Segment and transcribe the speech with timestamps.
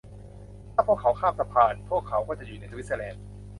[0.73, 3.23] ถ้าพวกเขาข้ามสะพาน พวกเขาก็จะอยู่ในสวิสเซอร์แลนด์